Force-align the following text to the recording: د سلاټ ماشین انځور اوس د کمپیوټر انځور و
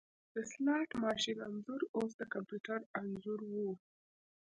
د 0.33 0.35
سلاټ 0.51 0.89
ماشین 1.03 1.37
انځور 1.47 1.81
اوس 1.95 2.11
د 2.17 2.21
کمپیوټر 2.33 2.79
انځور 2.99 3.39
و 3.51 3.53